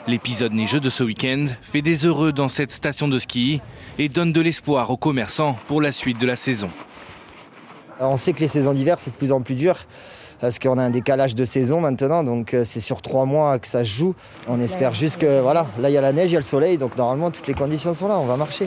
L'épisode 0.07 0.55
neigeux 0.55 0.81
de 0.81 0.89
ce 0.89 1.05
week-end 1.05 1.47
fait 1.61 1.83
des 1.83 2.07
heureux 2.07 2.33
dans 2.33 2.49
cette 2.49 2.73
station 2.73 3.07
de 3.09 3.19
ski 3.19 3.61
et 3.99 4.09
donne 4.09 4.33
de 4.33 4.41
l'espoir 4.41 4.91
aux 4.91 4.97
commerçants 4.97 5.57
pour 5.67 5.83
la 5.83 5.93
suite 5.93 6.19
de 6.19 6.27
la 6.27 6.37
saison. 6.37 6.71
On 8.01 8.17
sait 8.17 8.33
que 8.33 8.41
les 8.41 8.49
saisons 8.49 8.73
d'hiver, 8.73 8.97
c'est 8.99 9.11
de 9.11 9.17
plus 9.17 9.33
en 9.33 9.43
plus 9.43 9.55
dur 9.55 9.77
parce 10.41 10.59
qu'on 10.59 10.79
a 10.79 10.83
un 10.83 10.91
décalage 10.91 11.35
de 11.35 11.45
saison 11.45 11.81
maintenant, 11.81 12.25
donc 12.25 12.55
euh, 12.55 12.65
c'est 12.65 12.81
sur 12.81 13.03
trois 13.03 13.27
mois 13.27 13.59
que 13.59 13.67
ça 13.67 13.85
se 13.85 13.91
joue. 13.91 14.15
On 14.49 14.59
espère 14.61 14.95
juste 14.95 15.19
que, 15.19 15.41
voilà, 15.41 15.67
là 15.79 15.91
il 15.91 15.93
y 15.93 15.99
a 15.99 16.01
la 16.01 16.13
neige, 16.13 16.31
il 16.31 16.33
y 16.33 16.37
a 16.37 16.41
le 16.41 16.45
soleil, 16.45 16.79
donc 16.79 16.97
normalement 16.97 17.31
toutes 17.31 17.47
les 17.47 17.55
conditions 17.55 17.93
sont 17.93 18.09
là, 18.09 18.19
on 18.19 18.25
va 18.25 18.39
marcher. 18.39 18.67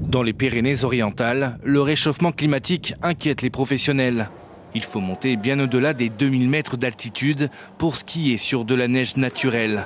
Dans 0.00 0.22
les 0.22 0.32
Pyrénées-Orientales, 0.32 1.58
le 1.62 1.82
réchauffement 1.82 2.32
climatique 2.32 2.94
inquiète 3.02 3.42
les 3.42 3.50
professionnels. 3.50 4.30
Il 4.74 4.82
faut 4.82 5.00
monter 5.00 5.36
bien 5.36 5.60
au-delà 5.60 5.92
des 5.92 6.08
2000 6.08 6.48
mètres 6.48 6.78
d'altitude 6.78 7.50
pour 7.76 7.96
skier 7.96 8.38
sur 8.38 8.64
de 8.64 8.74
la 8.74 8.88
neige 8.88 9.16
naturelle. 9.16 9.84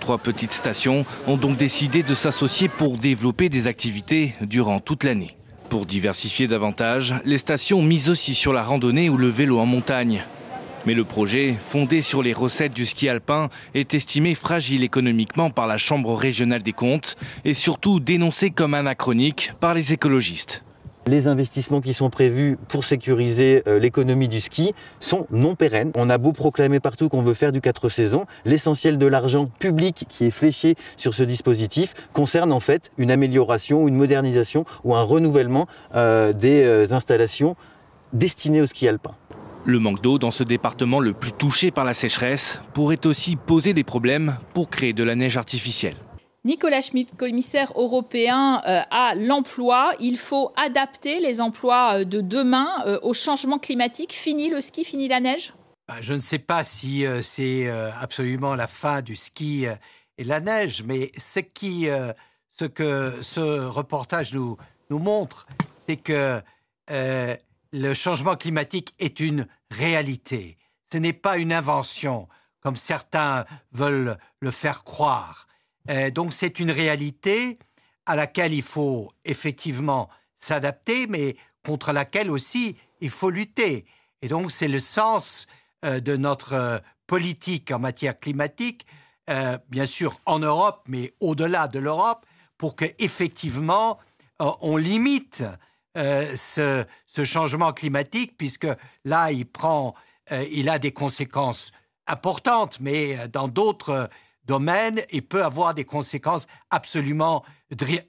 Trois 0.00 0.18
petites 0.18 0.52
stations 0.52 1.06
ont 1.26 1.38
donc 1.38 1.56
décidé 1.56 2.02
de 2.02 2.14
s'associer 2.14 2.68
pour 2.68 2.98
développer 2.98 3.48
des 3.48 3.66
activités 3.66 4.34
durant 4.42 4.78
toute 4.78 5.04
l'année. 5.04 5.36
Pour 5.68 5.84
diversifier 5.84 6.46
davantage, 6.46 7.14
les 7.24 7.38
stations 7.38 7.82
misent 7.82 8.08
aussi 8.08 8.34
sur 8.34 8.52
la 8.52 8.62
randonnée 8.62 9.08
ou 9.08 9.16
le 9.16 9.28
vélo 9.28 9.58
en 9.58 9.66
montagne. 9.66 10.22
Mais 10.86 10.94
le 10.94 11.04
projet, 11.04 11.56
fondé 11.58 12.02
sur 12.02 12.22
les 12.22 12.32
recettes 12.32 12.72
du 12.72 12.86
ski 12.86 13.08
alpin, 13.08 13.48
est 13.74 13.92
estimé 13.92 14.36
fragile 14.36 14.84
économiquement 14.84 15.50
par 15.50 15.66
la 15.66 15.78
Chambre 15.78 16.14
régionale 16.14 16.62
des 16.62 16.72
comptes 16.72 17.16
et 17.44 17.54
surtout 17.54 17.98
dénoncé 17.98 18.50
comme 18.50 18.74
anachronique 18.74 19.50
par 19.58 19.74
les 19.74 19.92
écologistes. 19.92 20.62
Les 21.08 21.28
investissements 21.28 21.80
qui 21.80 21.94
sont 21.94 22.10
prévus 22.10 22.58
pour 22.66 22.84
sécuriser 22.84 23.62
euh, 23.68 23.78
l'économie 23.78 24.26
du 24.26 24.40
ski 24.40 24.74
sont 24.98 25.28
non 25.30 25.54
pérennes. 25.54 25.92
On 25.94 26.10
a 26.10 26.18
beau 26.18 26.32
proclamer 26.32 26.80
partout 26.80 27.08
qu'on 27.08 27.22
veut 27.22 27.34
faire 27.34 27.52
du 27.52 27.60
4 27.60 27.88
saisons, 27.88 28.26
l'essentiel 28.44 28.98
de 28.98 29.06
l'argent 29.06 29.46
public 29.46 30.06
qui 30.08 30.24
est 30.24 30.32
fléché 30.32 30.74
sur 30.96 31.14
ce 31.14 31.22
dispositif 31.22 31.94
concerne 32.12 32.50
en 32.50 32.58
fait 32.58 32.90
une 32.98 33.12
amélioration, 33.12 33.86
une 33.86 33.94
modernisation 33.94 34.64
ou 34.82 34.96
un 34.96 35.02
renouvellement 35.02 35.68
euh, 35.94 36.32
des 36.32 36.64
euh, 36.64 36.92
installations 36.92 37.54
destinées 38.12 38.60
au 38.60 38.66
ski 38.66 38.88
alpin. 38.88 39.14
Le 39.64 39.78
manque 39.78 40.02
d'eau 40.02 40.18
dans 40.18 40.32
ce 40.32 40.42
département 40.42 40.98
le 40.98 41.12
plus 41.12 41.32
touché 41.32 41.70
par 41.70 41.84
la 41.84 41.94
sécheresse 41.94 42.60
pourrait 42.74 43.06
aussi 43.06 43.36
poser 43.36 43.74
des 43.74 43.84
problèmes 43.84 44.38
pour 44.54 44.70
créer 44.70 44.92
de 44.92 45.04
la 45.04 45.14
neige 45.14 45.36
artificielle. 45.36 45.94
Nicolas 46.46 46.80
Schmitt, 46.80 47.08
commissaire 47.16 47.72
européen 47.74 48.62
euh, 48.68 48.80
à 48.92 49.16
l'emploi, 49.16 49.92
il 49.98 50.16
faut 50.16 50.52
adapter 50.54 51.18
les 51.18 51.40
emplois 51.40 51.98
euh, 51.98 52.04
de 52.04 52.20
demain 52.20 52.68
euh, 52.86 53.00
au 53.02 53.12
changement 53.14 53.58
climatique. 53.58 54.12
Fini 54.12 54.48
le 54.48 54.60
ski, 54.60 54.84
fini 54.84 55.08
la 55.08 55.18
neige? 55.18 55.54
Bah, 55.88 55.96
Je 56.00 56.14
ne 56.14 56.20
sais 56.20 56.38
pas 56.38 56.62
si 56.62 57.04
c'est 57.22 57.68
absolument 58.00 58.54
la 58.54 58.68
fin 58.68 59.02
du 59.02 59.16
ski 59.16 59.66
et 60.18 60.24
la 60.24 60.40
neige, 60.40 60.84
mais 60.84 61.10
ce, 61.16 61.40
qui, 61.40 61.88
ce 62.58 62.64
que 62.64 63.12
ce 63.22 63.66
reportage 63.66 64.32
nous 64.34 64.56
montre, 64.90 65.46
c'est 65.88 65.96
que 65.96 66.40
le 66.88 67.94
changement 67.94 68.34
climatique 68.34 68.94
est 68.98 69.20
une 69.20 69.46
réalité. 69.70 70.58
Ce 70.92 70.98
n'est 70.98 71.12
pas 71.12 71.38
une 71.38 71.52
invention, 71.52 72.26
comme 72.60 72.76
certains 72.76 73.44
veulent 73.72 74.16
le 74.40 74.50
faire 74.50 74.82
croire. 74.82 75.46
Euh, 75.90 76.10
donc 76.10 76.32
c'est 76.32 76.58
une 76.58 76.70
réalité 76.70 77.58
à 78.06 78.16
laquelle 78.16 78.52
il 78.52 78.62
faut 78.62 79.12
effectivement 79.24 80.08
s'adapter, 80.38 81.06
mais 81.06 81.36
contre 81.64 81.92
laquelle 81.92 82.30
aussi 82.30 82.76
il 83.00 83.10
faut 83.10 83.30
lutter. 83.30 83.84
Et 84.22 84.28
donc 84.28 84.50
c'est 84.50 84.68
le 84.68 84.78
sens 84.78 85.46
euh, 85.84 86.00
de 86.00 86.16
notre 86.16 86.52
euh, 86.52 86.78
politique 87.06 87.70
en 87.70 87.78
matière 87.78 88.18
climatique, 88.18 88.86
bien 89.68 89.86
sûr 89.86 90.20
en 90.24 90.38
Europe, 90.38 90.84
mais 90.88 91.12
au-delà 91.18 91.66
de 91.66 91.80
l'Europe, 91.80 92.24
pour 92.58 92.76
que 92.76 92.84
effectivement 93.00 93.98
on 94.38 94.76
limite 94.76 95.42
ce, 95.96 96.84
ce, 97.06 97.24
changement 97.24 97.72
climatique, 97.72 98.36
puisque 98.36 98.68
là 99.04 99.32
il 99.32 99.46
prend, 99.46 99.94
il 100.30 100.68
a 100.68 100.78
des 100.78 100.92
conséquences 100.92 101.72
importantes, 102.06 102.78
mais 102.80 103.28
dans 103.28 103.48
d'autres 103.48 104.08
domaine 104.46 105.02
et 105.10 105.20
peut 105.20 105.44
avoir 105.44 105.74
des 105.74 105.84
conséquences 105.84 106.46
absolument 106.70 107.44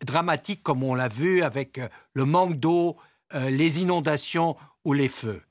dramatiques, 0.06 0.63
comme 0.63 0.84
on 0.84 0.96
l'a 0.96 1.08
vu 1.08 1.41
avec 1.41 1.77
euh, 1.77 1.88
le 2.13 2.25
manque 2.25 2.56
d'eau, 2.56 2.98
euh, 3.34 3.50
les 3.50 3.82
inondations 3.82 4.56
ou 4.86 4.94
les 4.94 5.08
feux. 5.10 5.41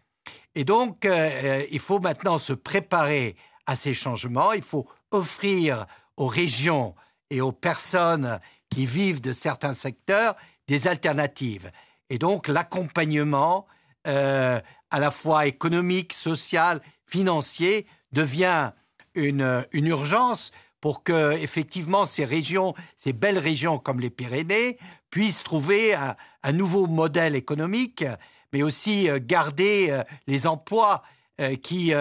Et 0.55 0.65
donc, 0.65 1.05
euh, 1.05 1.63
il 1.71 1.81
faut 1.81 2.01
maintenant 2.01 2.39
se 2.39 2.53
préparer 2.53 3.37
à 3.67 3.75
ces 3.75 3.95
changements. 3.95 4.53
Il 4.53 4.63
faut 4.63 4.87
offrir 5.11 5.87
aux 6.17 6.29
régions 6.29 6.95
et 7.31 7.41
aux 7.41 7.53
personnes 7.53 8.39
qui 8.71 8.87
vivent 8.87 9.21
de 9.21 9.33
certains 9.33 9.75
secteurs 9.75 10.37
des 10.69 10.87
alternatives. 10.89 11.71
Et 12.09 12.19
donc, 12.19 12.49
l'accompagnement, 12.49 13.67
à 14.05 14.63
la 15.01 15.11
fois 15.11 15.47
économique, 15.47 16.13
social, 16.13 16.81
financier, 17.05 17.87
devient 18.13 18.71
une, 19.15 19.67
une 19.73 19.89
urgence 19.89 20.53
pour 20.87 21.03
que 21.03 21.33
effectivement 21.33 22.07
ces 22.07 22.25
régions, 22.25 22.73
ces 22.97 23.13
belles 23.13 23.41
régions 23.41 23.77
comme 23.77 23.99
les 23.99 24.09
Pyrénées, 24.09 24.79
puissent 25.11 25.43
trouver 25.43 25.95
un, 25.95 26.53
nouveau 26.53 26.87
modèle 26.87 27.35
économique, 27.35 28.05
mais 28.53 28.63
aussi 28.63 29.11
euh, 29.11 29.19
garder 29.21 29.89
euh, 29.91 30.05
les 30.29 30.47
emplois 30.47 31.03
euh, 31.41 31.57
qui, 31.57 31.93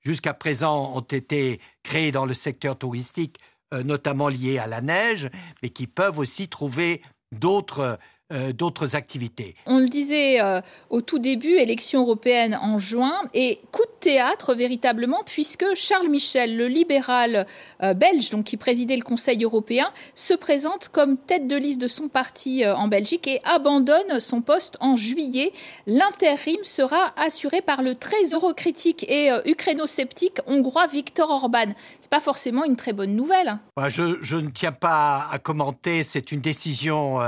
jusqu'à 0.00 0.34
présent 0.34 0.96
ont 0.96 1.02
été 1.02 1.60
créés 1.84 2.10
dans 2.10 2.26
le 2.26 2.34
secteur 2.34 2.76
touristique, 2.76 3.38
notamment 3.84 4.28
liés 4.28 4.58
à 4.58 4.66
la 4.66 4.80
neige, 4.80 5.30
mais 5.62 5.68
qui 5.68 5.86
peuvent 5.86 6.18
aussi 6.18 6.48
trouver 6.48 7.00
d'autres 7.30 7.96
euh, 8.32 8.52
d'autres 8.52 8.96
activités. 8.96 9.54
On 9.66 9.78
le 9.78 9.88
disait 9.88 10.40
euh, 10.40 10.62
au 10.88 11.02
tout 11.02 11.18
début, 11.18 11.54
élection 11.56 12.00
européenne 12.00 12.58
en 12.62 12.78
juin, 12.78 13.12
et 13.34 13.60
coup 13.72 13.82
de 13.82 14.00
théâtre 14.00 14.54
véritablement, 14.54 15.22
puisque 15.26 15.66
Charles 15.74 16.08
Michel, 16.08 16.56
le 16.56 16.66
libéral 16.66 17.46
euh, 17.82 17.92
belge, 17.92 18.30
donc 18.30 18.46
qui 18.46 18.56
présidait 18.56 18.96
le 18.96 19.02
Conseil 19.02 19.44
européen, 19.44 19.92
se 20.14 20.32
présente 20.32 20.88
comme 20.88 21.18
tête 21.18 21.46
de 21.46 21.56
liste 21.56 21.80
de 21.80 21.88
son 21.88 22.08
parti 22.08 22.66
en 22.66 22.88
Belgique 22.88 23.28
et 23.28 23.40
abandonne 23.44 24.18
son 24.18 24.40
poste 24.40 24.78
en 24.80 24.96
juillet. 24.96 25.52
L'intérim 25.86 26.62
sera 26.62 27.12
assuré 27.16 27.60
par 27.60 27.82
le 27.82 27.94
très 27.94 28.22
eurocritique 28.32 29.04
et 29.10 29.30
ukraino-sceptique 29.44 30.38
hongrois 30.46 30.86
Viktor 30.86 31.30
Orban. 31.30 31.74
C'est 32.00 32.10
pas 32.10 32.20
forcément 32.20 32.64
une 32.64 32.76
très 32.76 32.92
bonne 32.92 33.14
nouvelle. 33.14 33.58
Je, 33.88 34.18
je 34.22 34.36
ne 34.36 34.50
tiens 34.50 34.72
pas 34.72 35.28
à 35.30 35.38
commenter, 35.38 36.02
c'est 36.02 36.32
une 36.32 36.40
décision 36.40 37.20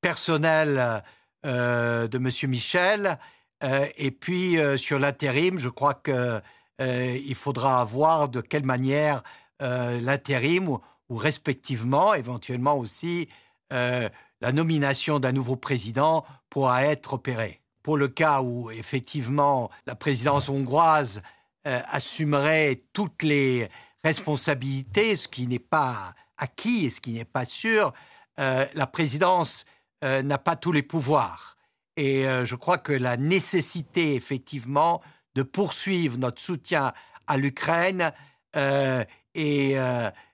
personnel 0.00 1.02
euh, 1.46 2.08
de 2.08 2.18
M. 2.18 2.50
Michel. 2.50 3.18
Euh, 3.62 3.86
et 3.96 4.10
puis, 4.10 4.58
euh, 4.58 4.76
sur 4.76 4.98
l'intérim, 4.98 5.58
je 5.58 5.68
crois 5.68 5.94
qu'il 5.94 7.34
faudra 7.36 7.84
voir 7.84 8.28
de 8.28 8.40
quelle 8.40 8.64
manière 8.64 9.22
l'intérim 9.60 10.68
ou, 10.68 10.80
ou, 11.08 11.16
respectivement, 11.16 12.14
éventuellement 12.14 12.78
aussi, 12.78 13.28
la 13.70 14.52
nomination 14.52 15.18
d'un 15.18 15.32
nouveau 15.32 15.56
président 15.56 16.24
pourra 16.48 16.84
être 16.84 17.14
opérée. 17.14 17.60
Pour 17.82 17.96
le 17.96 18.06
cas 18.06 18.40
où, 18.40 18.70
effectivement, 18.70 19.68
la 19.86 19.96
présidence 19.96 20.48
hongroise 20.48 21.22
assumerait 21.64 22.84
toutes 22.92 23.24
les 23.24 23.68
responsabilités, 24.04 25.16
ce 25.16 25.26
qui 25.26 25.48
n'est 25.48 25.58
pas 25.58 26.14
acquis 26.36 26.86
et 26.86 26.90
ce 26.90 27.00
qui 27.00 27.14
n'est 27.14 27.24
pas 27.24 27.44
sûr, 27.44 27.92
la 28.36 28.86
présidence 28.86 29.64
euh, 30.04 30.22
n'a 30.22 30.38
pas 30.38 30.54
tous 30.54 30.70
les 30.70 30.82
pouvoirs. 30.82 31.56
Et 31.96 32.26
euh, 32.26 32.44
je 32.44 32.54
crois 32.54 32.78
que 32.78 32.92
la 32.92 33.16
nécessité, 33.16 34.14
effectivement, 34.14 35.02
de 35.34 35.42
poursuivre 35.42 36.18
notre 36.18 36.40
soutien 36.40 36.92
à 37.26 37.36
l'Ukraine 37.36 38.12
euh, 38.54 39.04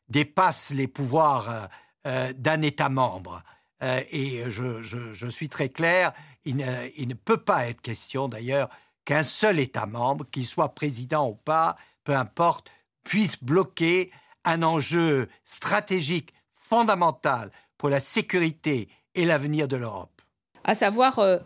dépasse 0.09 0.71
les 0.71 0.87
pouvoirs 0.87 1.68
d'un 2.04 2.62
État 2.62 2.88
membre. 2.90 3.42
et 3.83 4.44
je, 4.49 5.28
suis 5.30 5.49
très 5.49 5.68
clair, 5.68 6.12
il 6.44 6.56
ne, 6.56 7.14
peut 7.14 7.38
pas 7.38 7.66
être 7.66 7.80
question 7.80 8.28
d'ailleurs 8.28 8.68
qu'un 9.04 9.23
seul 9.23 9.59
État 9.59 9.87
membre, 9.87 10.26
qu'il 10.30 10.47
soit 10.47 10.75
président 10.75 11.28
ou 11.28 11.35
pas, 11.35 11.76
peu 12.04 12.14
importe, 12.14 12.71
puisse 13.02 13.42
bloquer 13.42 14.11
un 14.44 14.62
enjeu 14.62 15.28
stratégique 15.44 16.33
fondamental 16.54 17.50
pour 17.76 17.88
la 17.88 18.00
sécurité 18.00 18.88
et 19.14 19.25
l'avenir 19.25 19.68
de 19.68 19.76
l'Europe 19.76 20.14
à 20.64 20.75
savoir 20.75 21.18
euh, 21.18 21.38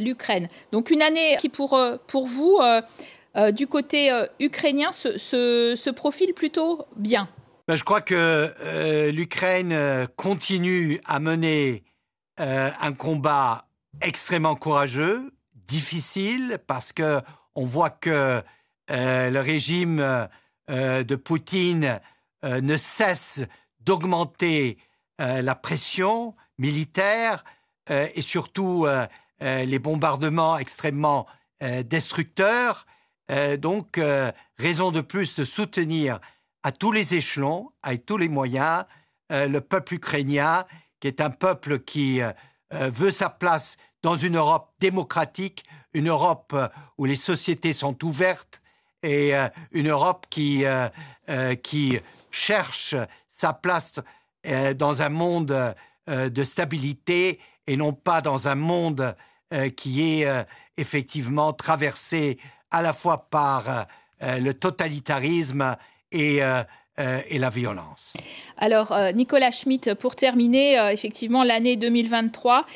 l'Ukraine. 0.00 0.48
Donc 0.72 0.90
une 0.90 1.02
année 1.02 1.36
qui 1.40 1.48
pour, 1.48 1.74
euh, 1.74 1.96
pour 2.06 2.26
vous, 2.26 2.60
euh, 2.60 3.50
du 3.50 3.66
côté 3.66 4.10
ukrainien, 4.38 4.92
se, 4.92 5.18
se, 5.18 5.90
profile 5.90 6.34
plutôt 6.34 6.86
bien? 6.94 7.28
Ben, 7.66 7.74
je 7.74 7.82
crois 7.82 8.00
que 8.00 9.10
l'Ukraine 9.10 10.06
continue 10.14 11.00
à 11.04 11.18
mener 11.18 11.82
un 12.38 12.92
combat 12.92 13.66
extrêmement 14.02 14.54
courageux, 14.54 15.32
difficile, 15.66 16.58
parce 16.68 16.92
que 16.92 17.20
on 17.56 17.64
voit 17.64 17.90
que 17.90 18.40
le 18.88 19.38
régime 19.40 20.28
de 20.68 21.16
Poutine 21.16 21.98
ne 22.44 22.76
cesse 22.76 23.40
d'augmenter 23.80 24.78
la 25.18 25.54
pression, 25.54 26.34
militaires 26.58 27.44
euh, 27.90 28.08
et 28.14 28.22
surtout 28.22 28.86
euh, 28.86 29.06
euh, 29.42 29.64
les 29.64 29.78
bombardements 29.78 30.58
extrêmement 30.58 31.26
destructeurs. 31.86 32.84
donc, 33.58 33.98
raison 34.58 34.90
de 34.90 35.00
plus 35.00 35.34
de 35.34 35.46
soutenir 35.46 36.18
à 36.62 36.72
tous 36.72 36.92
les 36.92 37.14
échelons, 37.14 37.72
avec 37.82 38.04
tous 38.04 38.18
les 38.18 38.28
moyens, 38.28 38.84
le 39.30 39.60
peuple 39.60 39.94
ukrainien, 39.94 40.66
qui 41.00 41.08
est 41.08 41.22
un 41.22 41.30
peuple 41.30 41.78
qui 41.78 42.20
veut 42.70 43.10
sa 43.10 43.30
place 43.30 43.78
dans 44.02 44.16
une 44.16 44.36
Europe 44.36 44.74
démocratique, 44.78 45.64
une 45.94 46.10
Europe 46.10 46.54
où 46.98 47.06
les 47.06 47.16
sociétés 47.16 47.72
sont 47.72 48.04
ouvertes 48.04 48.60
et 49.02 49.32
une 49.72 49.88
Europe 49.88 50.26
qui, 50.28 50.64
qui 51.62 51.98
cherche 52.30 52.94
sa 53.30 53.54
place 53.54 53.94
dans 54.76 55.02
un 55.02 55.08
monde 55.08 55.74
euh, 56.10 56.28
de 56.28 56.44
stabilité 56.44 57.40
et 57.66 57.78
non 57.78 57.94
pas 57.94 58.20
dans 58.20 58.46
un 58.46 58.56
monde 58.56 59.16
euh, 59.54 59.70
qui 59.70 60.02
est 60.02 60.26
euh, 60.26 60.42
effectivement 60.76 61.54
traversé 61.54 62.38
à 62.70 62.82
la 62.82 62.92
fois 62.92 63.30
par 63.30 63.86
le 64.20 64.52
totalitarisme 64.52 65.76
et 66.12 66.40
euh, 67.00 67.18
et 67.28 67.40
la 67.40 67.50
violence. 67.50 68.12
Alors, 68.56 68.92
euh, 68.92 69.10
Nicolas 69.10 69.50
Schmitt, 69.50 69.94
pour 69.94 70.14
terminer, 70.14 70.78
euh, 70.78 70.92
effectivement, 70.92 71.42
l'année 71.42 71.74
2023 71.74 72.66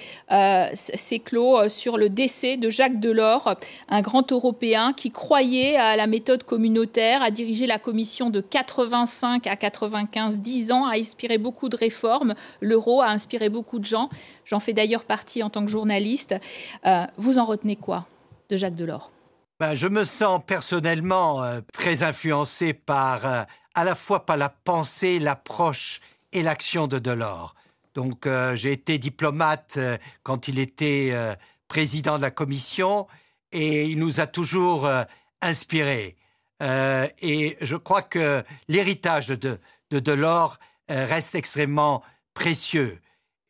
s'est 0.75 1.21
clos 1.21 1.69
sur 1.69 1.97
le 1.97 2.09
décès 2.09 2.57
de 2.57 2.69
Jacques 2.69 2.99
Delors, 2.99 3.55
un 3.89 4.01
grand 4.01 4.33
Européen 4.33 4.93
qui 4.93 5.13
croyait 5.13 5.77
à 5.77 5.95
la 5.95 6.09
méthode 6.09 6.43
communautaire, 6.43 7.23
a 7.23 7.31
dirigé 7.31 7.69
la 7.69 7.79
Commission 7.79 8.29
de 8.29 8.41
85 8.41 9.47
à 9.47 9.55
95, 9.55 10.41
10 10.41 10.73
ans, 10.73 10.85
a 10.85 10.97
inspiré 10.99 11.39
beaucoup 11.39 11.69
de 11.69 11.77
réformes. 11.77 12.35
L'euro 12.61 13.01
a 13.03 13.11
inspiré 13.11 13.49
beaucoup 13.51 13.79
de 13.79 13.85
gens. 13.85 14.11
J'en 14.45 14.59
fais 14.59 14.73
d'ailleurs 14.73 15.05
partie 15.05 15.45
en 15.45 15.49
tant 15.49 15.65
que 15.65 15.71
journaliste. 15.71 16.35
vous 17.19 17.39
en 17.39 17.45
retenez 17.45 17.77
quoi 17.77 18.09
de 18.51 18.57
Jacques 18.57 18.75
Delors? 18.75 19.13
Ben, 19.61 19.77
Je 19.77 19.87
me 19.87 20.03
sens 20.03 20.41
personnellement 20.45 21.45
très 21.73 22.03
influencé 22.03 22.73
par 22.73 23.47
à 23.79 23.85
la 23.85 23.95
fois 23.95 24.27
par 24.27 24.37
la 24.37 24.49
pensée, 24.49 25.21
l'approche 25.21 26.01
et 26.33 26.43
l'action 26.43 26.89
de 26.89 26.99
Delors. 26.99 27.55
Donc 27.95 28.27
euh, 28.27 28.57
j'ai 28.57 28.73
été 28.73 28.99
diplomate 28.99 29.75
euh, 29.77 29.97
quand 30.25 30.49
il 30.49 30.59
était 30.59 31.11
euh, 31.13 31.37
président 31.69 32.17
de 32.17 32.23
la 32.23 32.33
commission 32.33 33.07
et 33.53 33.85
il 33.85 34.01
nous 34.01 34.19
a 34.19 34.27
toujours 34.27 34.91
inspirés. 35.41 36.17
et 36.61 37.57
je 37.61 37.77
crois 37.77 38.03
que 38.03 38.43
l'héritage 38.67 39.29
de, 39.29 39.61
de 39.91 40.01
Delors 40.01 40.59
reste 40.89 41.35
extrêmement 41.35 42.03
précieux. 42.35 43.01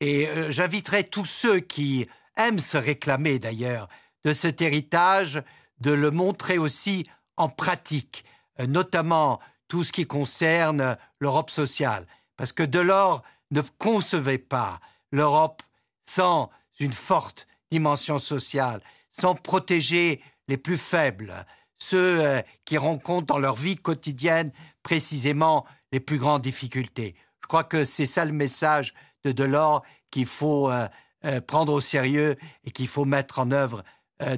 Et 0.01 0.29
j'inviterai 0.51 1.05
tous 1.05 1.25
ceux 1.25 1.59
qui 1.59 2.07
aiment 2.37 2.61
se 2.61 2.77
réclamer 2.77 3.41
d'ailleurs 3.41 3.89
de 4.25 4.33
cet 4.33 4.63
héritage 4.63 5.43
de 5.81 5.91
le 5.91 6.13
montrer 6.13 6.59
aussi 6.59 7.09
en 7.37 7.49
pratique, 7.49 8.25
notamment 8.69 9.41
tout 9.69 9.85
ce 9.85 9.93
qui 9.93 10.07
concerne 10.07 10.97
l'Europe 11.21 11.51
sociale. 11.51 12.07
Parce 12.37 12.53
que 12.53 12.63
Delors 12.63 13.23
ne 13.51 13.61
concevait 13.79 14.39
pas 14.39 14.81
l'Europe 15.13 15.63
sans 16.05 16.51
une 16.81 16.93
forte 16.93 17.47
dimension 17.71 18.19
sociale, 18.19 18.81
sans 19.11 19.35
protéger 19.35 20.23
les 20.49 20.57
plus 20.57 20.79
faibles, 20.79 21.45
ceux 21.79 22.21
euh, 22.21 22.43
qui 22.65 22.79
rencontrent 22.79 23.27
dans 23.27 23.39
leur 23.39 23.57
vie 23.57 23.77
quotidienne 23.77 24.53
précisément 24.83 25.67
les 25.93 26.01
plus 26.01 26.19
grandes 26.19 26.43
difficultés. 26.43 27.15
Je 27.43 27.47
crois 27.47 27.65
que 27.65 27.85
c'est 27.85 28.07
ça 28.07 28.25
le 28.25 28.33
message 28.33 28.95
de 29.25 29.33
Delors 29.33 29.85
qu'il 30.11 30.27
faut 30.27 30.71
euh, 30.71 30.89
euh, 31.25 31.41
prendre 31.41 31.73
au 31.73 31.81
sérieux 31.81 32.37
et 32.65 32.71
qu'il 32.71 32.89
faut 32.89 33.05
mettre 33.05 33.39
en 33.39 33.51
œuvre 33.51 33.83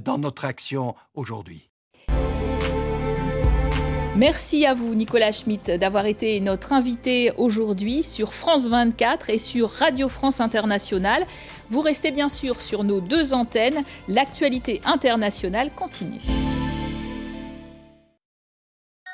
dans 0.02 0.18
notre 0.18 0.44
action 0.44 0.94
aujourd'hui. 1.14 1.69
Merci 4.16 4.66
à 4.66 4.74
vous, 4.74 4.94
Nicolas 4.96 5.30
Schmitt, 5.30 5.70
d'avoir 5.70 6.06
été 6.06 6.40
notre 6.40 6.72
invité 6.72 7.32
aujourd'hui 7.36 8.02
sur 8.02 8.34
France 8.34 8.68
24 8.68 9.30
et 9.30 9.38
sur 9.38 9.70
Radio 9.70 10.08
France 10.08 10.40
Internationale. 10.40 11.24
Vous 11.70 11.80
restez 11.80 12.10
bien 12.10 12.28
sûr 12.28 12.60
sur 12.60 12.82
nos 12.82 13.00
deux 13.00 13.32
antennes. 13.34 13.84
L'actualité 14.08 14.80
internationale 14.84 15.70
continue. 15.72 16.20